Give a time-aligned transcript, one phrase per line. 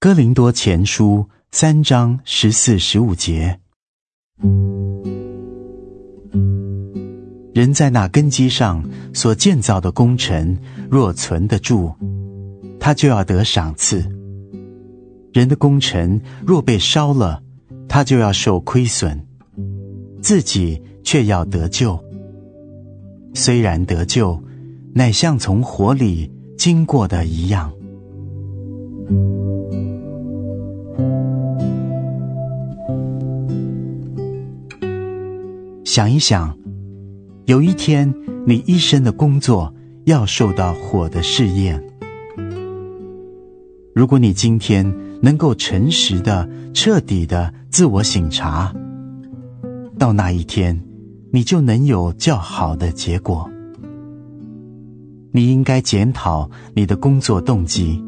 [0.00, 3.58] 哥林多前书三章十四、十五节：
[7.52, 10.56] 人在那根基上所建造的工程，
[10.88, 11.92] 若存得住，
[12.78, 14.08] 他就要得赏赐；
[15.32, 17.42] 人的工程若被烧了，
[17.88, 19.26] 他就要受亏损，
[20.22, 21.98] 自己却要得救。
[23.34, 24.40] 虽然得救，
[24.94, 27.72] 乃像从火里经过的一样。
[35.88, 36.54] 想一想，
[37.46, 38.14] 有一天
[38.46, 39.74] 你一生的工作
[40.04, 41.82] 要受到火的试验。
[43.94, 48.70] 如果你今天能够诚实的、彻底的自我省察，
[49.98, 50.78] 到那一天，
[51.32, 53.50] 你就能有较好的结果。
[55.32, 58.04] 你应该检讨你的工作动机，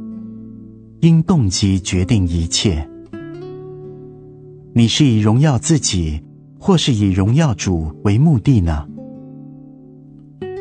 [1.00, 2.86] 因动机决定一切。
[4.74, 6.20] 你是以荣耀自己，
[6.60, 8.86] 或是以荣耀主为目的呢？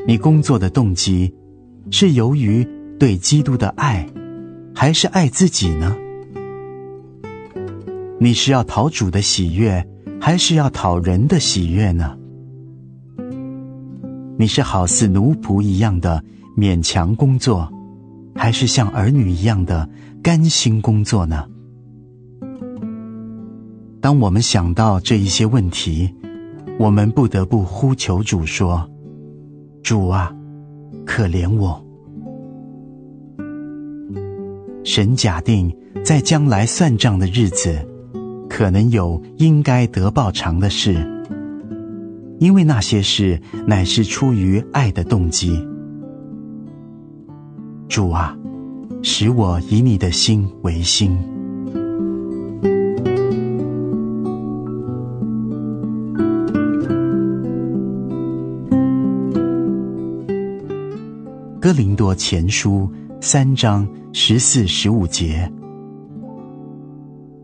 [0.08, 1.36] 你工作的动机
[1.92, 2.66] 是由于
[2.98, 4.08] 对基督的爱，
[4.74, 5.96] 还是爱自己呢？
[8.18, 9.86] 你是要讨主的喜悦，
[10.22, 12.18] 还是要讨人的喜悦呢？
[14.38, 16.24] 你是好似奴仆一样的
[16.58, 17.70] 勉强工作，
[18.34, 19.88] 还是像儿女一样的
[20.24, 21.46] 甘心工作呢？
[24.02, 26.14] 当我们想到这一些问题，
[26.80, 28.90] 我们不得不呼求主说
[29.84, 30.34] ：“主啊，
[31.06, 31.84] 可怜我！”
[34.86, 37.78] 神假定在将来算账的日子，
[38.50, 40.96] 可能有应该得报偿的事，
[42.40, 45.62] 因为那些事乃是出于爱的动机。
[47.90, 48.38] 主啊，
[49.04, 51.18] 使我以你的心为心。
[61.62, 62.90] 哥林多前书
[63.20, 65.52] 三章十四十五节。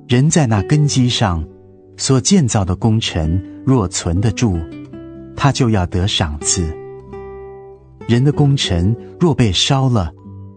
[0.07, 1.45] 人在那根基上
[1.97, 4.57] 所建造的功臣若存得住
[5.35, 6.65] 他就要得赏赐。
[8.07, 10.13] 人的功臣若被烧了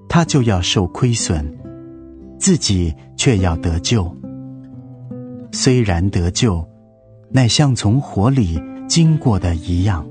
[0.09, 1.59] 他就要受亏损
[2.39, 4.09] 自己却要得救。
[5.51, 6.65] 虽然得救
[7.33, 10.07] 乃像从火里经过的一样。